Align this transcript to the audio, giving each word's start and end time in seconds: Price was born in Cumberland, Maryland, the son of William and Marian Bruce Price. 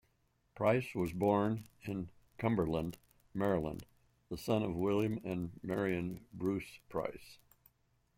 Price 0.55 0.95
was 0.95 1.13
born 1.13 1.67
in 1.83 2.09
Cumberland, 2.39 2.97
Maryland, 3.35 3.85
the 4.29 4.35
son 4.39 4.63
of 4.63 4.73
William 4.75 5.19
and 5.23 5.51
Marian 5.61 6.25
Bruce 6.33 6.79
Price. 6.89 7.37